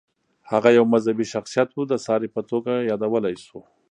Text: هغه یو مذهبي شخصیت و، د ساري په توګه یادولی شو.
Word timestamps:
هغه 0.51 0.69
یو 0.77 0.85
مذهبي 0.93 1.25
شخصیت 1.33 1.69
و، 1.73 1.79
د 1.91 1.93
ساري 2.05 2.29
په 2.35 2.41
توګه 2.51 2.73
یادولی 2.89 3.35
شو. 3.45 3.59